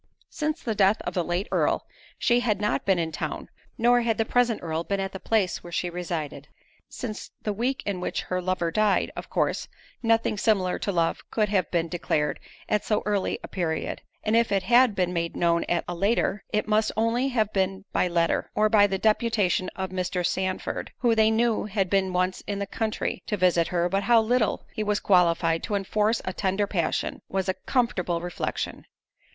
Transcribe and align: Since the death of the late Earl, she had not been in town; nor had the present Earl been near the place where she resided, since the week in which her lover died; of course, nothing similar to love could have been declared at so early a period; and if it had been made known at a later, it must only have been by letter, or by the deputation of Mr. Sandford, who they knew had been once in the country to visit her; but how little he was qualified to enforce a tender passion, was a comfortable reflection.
Since 0.31 0.63
the 0.63 0.73
death 0.73 0.99
of 1.01 1.13
the 1.13 1.23
late 1.23 1.47
Earl, 1.51 1.85
she 2.17 2.39
had 2.39 2.59
not 2.59 2.85
been 2.87 2.97
in 2.97 3.11
town; 3.11 3.49
nor 3.77 4.01
had 4.01 4.17
the 4.17 4.25
present 4.25 4.59
Earl 4.63 4.83
been 4.83 4.97
near 4.97 5.07
the 5.07 5.19
place 5.19 5.63
where 5.63 5.71
she 5.71 5.91
resided, 5.91 6.47
since 6.89 7.29
the 7.43 7.53
week 7.53 7.83
in 7.85 8.01
which 8.01 8.23
her 8.23 8.41
lover 8.41 8.71
died; 8.71 9.11
of 9.15 9.29
course, 9.29 9.67
nothing 10.01 10.39
similar 10.39 10.79
to 10.79 10.91
love 10.91 11.23
could 11.29 11.49
have 11.49 11.69
been 11.69 11.87
declared 11.87 12.39
at 12.67 12.83
so 12.83 13.03
early 13.05 13.37
a 13.43 13.47
period; 13.47 14.01
and 14.23 14.35
if 14.35 14.51
it 14.51 14.63
had 14.63 14.95
been 14.95 15.13
made 15.13 15.35
known 15.35 15.65
at 15.65 15.83
a 15.87 15.93
later, 15.93 16.43
it 16.49 16.67
must 16.67 16.91
only 16.97 17.27
have 17.27 17.53
been 17.53 17.85
by 17.93 18.07
letter, 18.07 18.49
or 18.55 18.69
by 18.69 18.87
the 18.87 18.97
deputation 18.97 19.69
of 19.75 19.91
Mr. 19.91 20.25
Sandford, 20.25 20.91
who 20.97 21.13
they 21.13 21.29
knew 21.29 21.65
had 21.65 21.91
been 21.91 22.11
once 22.11 22.41
in 22.47 22.57
the 22.57 22.65
country 22.65 23.21
to 23.27 23.37
visit 23.37 23.67
her; 23.67 23.87
but 23.87 24.01
how 24.01 24.19
little 24.19 24.65
he 24.73 24.81
was 24.83 24.99
qualified 24.99 25.61
to 25.61 25.75
enforce 25.75 26.23
a 26.25 26.33
tender 26.33 26.65
passion, 26.65 27.21
was 27.29 27.47
a 27.47 27.53
comfortable 27.53 28.19
reflection. 28.19 28.87